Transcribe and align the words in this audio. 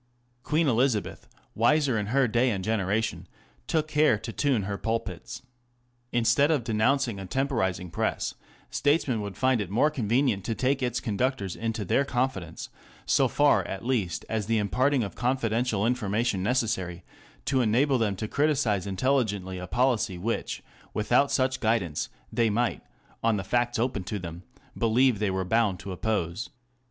Queen 0.41 0.67
Elizabeth, 0.67 1.27
wiser 1.53 1.95
in 1.95 2.07
her 2.07 2.27
day 2.27 2.49
and 2.49 2.63
generation, 2.63 3.27
took 3.67 3.87
care 3.87 4.17
to 4.17 4.33
tune 4.33 4.63
her 4.63 4.75
pulpits. 4.75 5.43
Instead 6.11 6.49
of 6.49 6.63
denouncing 6.63 7.19
a" 7.19 7.25
temporizing 7.27 7.91
press," 7.91 8.33
statesmen 8.71 9.21
would 9.21 9.37
find 9.37 9.61
it 9.61 9.69
more 9.69 9.91
convenient 9.91 10.43
to 10.43 10.55
take 10.55 10.81
its 10.81 10.99
conductors 10.99 11.55
into 11.55 11.85
their 11.85 12.03
confidence, 12.03 12.69
so 13.05 13.27
far 13.27 13.63
at 13.67 13.85
least 13.85 14.25
as 14.27 14.47
the 14.47 14.57
im 14.57 14.69
parting 14.69 15.03
of 15.03 15.13
confidential 15.13 15.85
information 15.85 16.41
necessary 16.41 17.03
to 17.45 17.61
enable 17.61 17.99
them 17.99 18.15
to 18.15 18.27
criticize 18.27 18.87
intelligently 18.87 19.59
a 19.59 19.67
policy 19.67 20.17
which, 20.17 20.63
without 20.95 21.31
such 21.31 21.59
guidance, 21.59 22.09
they 22.33 22.49
might, 22.49 22.81
on 23.23 23.37
the 23.37 23.43
facts 23.43 23.77
open 23.77 24.03
to 24.03 24.17
them, 24.17 24.41
believe 24.75 25.19
they 25.19 25.29
were 25.29 25.45
bound 25.45 25.77
to 25.77 25.91
oppose. 25.91 26.49